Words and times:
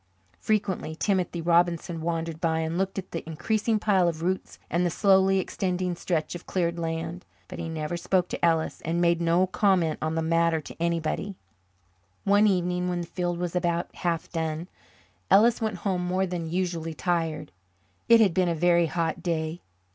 Frequently 0.39 0.95
Timothy 0.95 1.41
Robinson 1.43 2.01
wandered 2.01 2.41
by 2.41 2.61
and 2.61 2.75
looked 2.75 2.97
at 2.97 3.11
the 3.11 3.23
increasing 3.29 3.77
pile 3.77 4.07
of 4.07 4.23
roots 4.23 4.57
and 4.67 4.83
the 4.83 4.89
slowly 4.89 5.37
extending 5.37 5.95
stretch 5.95 6.33
of 6.33 6.47
cleared 6.47 6.79
land. 6.79 7.23
But 7.47 7.59
he 7.59 7.69
never 7.69 7.97
spoke 7.97 8.27
to 8.29 8.43
Ellis 8.43 8.81
and 8.83 8.99
made 8.99 9.21
no 9.21 9.45
comment 9.45 9.99
on 10.01 10.15
the 10.15 10.23
matter 10.23 10.59
to 10.59 10.75
anybody. 10.81 11.35
One 12.23 12.47
evening, 12.47 12.89
when 12.89 13.01
the 13.01 13.05
field 13.05 13.37
was 13.37 13.55
about 13.55 13.93
half 13.97 14.27
done, 14.31 14.67
Ellis 15.29 15.61
went 15.61 15.77
home 15.85 16.03
more 16.03 16.25
than 16.25 16.49
usually 16.49 16.95
tired. 16.95 17.51
It 18.09 18.19
had 18.19 18.33
been 18.33 18.49
a 18.49 18.55
very 18.55 18.87
hot 18.87 19.21
day. 19.21 19.61